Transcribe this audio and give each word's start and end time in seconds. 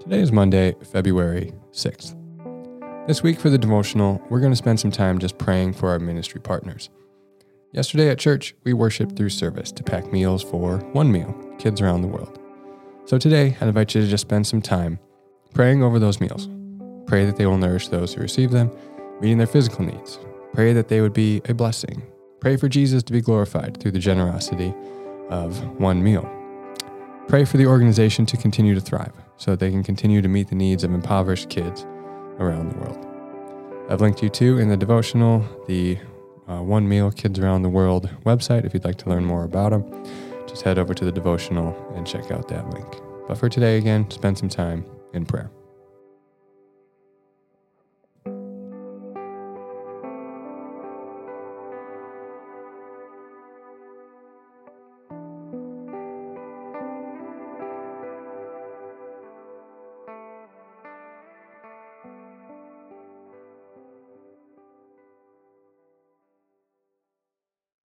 Today 0.00 0.20
is 0.20 0.30
Monday, 0.30 0.76
February 0.92 1.52
6th. 1.72 2.16
This 3.08 3.22
week 3.22 3.38
for 3.40 3.50
the 3.50 3.58
devotional, 3.58 4.22
we're 4.30 4.38
going 4.38 4.52
to 4.52 4.56
spend 4.56 4.78
some 4.78 4.92
time 4.92 5.18
just 5.18 5.38
praying 5.38 5.72
for 5.72 5.90
our 5.90 5.98
ministry 5.98 6.40
partners. 6.40 6.88
Yesterday 7.72 8.08
at 8.08 8.18
church, 8.18 8.54
we 8.62 8.72
worshiped 8.72 9.16
through 9.16 9.30
service 9.30 9.72
to 9.72 9.82
pack 9.82 10.10
meals 10.12 10.42
for 10.42 10.78
one 10.92 11.10
meal, 11.10 11.34
kids 11.58 11.80
around 11.80 12.02
the 12.02 12.08
world. 12.08 12.38
So 13.06 13.18
today, 13.18 13.56
I 13.60 13.66
invite 13.66 13.94
you 13.94 14.00
to 14.00 14.06
just 14.06 14.22
spend 14.22 14.46
some 14.46 14.62
time 14.62 15.00
praying 15.52 15.82
over 15.82 15.98
those 15.98 16.20
meals. 16.20 16.48
Pray 17.06 17.26
that 17.26 17.36
they 17.36 17.46
will 17.46 17.58
nourish 17.58 17.88
those 17.88 18.14
who 18.14 18.22
receive 18.22 18.52
them, 18.52 18.70
meeting 19.20 19.38
their 19.38 19.48
physical 19.48 19.84
needs. 19.84 20.20
Pray 20.54 20.72
that 20.72 20.88
they 20.88 21.00
would 21.00 21.12
be 21.12 21.42
a 21.48 21.54
blessing. 21.54 22.06
Pray 22.40 22.56
for 22.56 22.68
Jesus 22.68 23.02
to 23.02 23.12
be 23.12 23.20
glorified 23.20 23.78
through 23.78 23.92
the 23.92 23.98
generosity 23.98 24.72
of 25.28 25.60
one 25.80 26.04
meal. 26.04 26.26
Pray 27.26 27.44
for 27.44 27.56
the 27.56 27.66
organization 27.66 28.24
to 28.26 28.36
continue 28.36 28.76
to 28.76 28.80
thrive 28.80 29.12
so 29.38 29.52
that 29.52 29.60
they 29.60 29.70
can 29.70 29.82
continue 29.82 30.20
to 30.20 30.28
meet 30.28 30.48
the 30.48 30.54
needs 30.54 30.84
of 30.84 30.92
impoverished 30.92 31.48
kids 31.48 31.86
around 32.38 32.70
the 32.70 32.78
world. 32.78 33.06
I've 33.88 34.02
linked 34.02 34.22
you 34.22 34.28
to 34.28 34.58
in 34.58 34.68
the 34.68 34.76
devotional 34.76 35.42
the 35.66 35.98
uh, 36.46 36.62
One 36.62 36.88
Meal 36.88 37.10
Kids 37.10 37.38
Around 37.38 37.62
the 37.62 37.68
World 37.68 38.10
website 38.24 38.64
if 38.64 38.74
you'd 38.74 38.84
like 38.84 38.98
to 38.98 39.08
learn 39.08 39.24
more 39.24 39.44
about 39.44 39.70
them. 39.70 40.04
Just 40.46 40.62
head 40.62 40.78
over 40.78 40.92
to 40.92 41.04
the 41.04 41.12
devotional 41.12 41.74
and 41.94 42.06
check 42.06 42.30
out 42.30 42.48
that 42.48 42.68
link. 42.70 42.86
But 43.26 43.38
for 43.38 43.48
today, 43.48 43.78
again, 43.78 44.10
spend 44.10 44.38
some 44.38 44.48
time 44.48 44.84
in 45.12 45.24
prayer. 45.24 45.50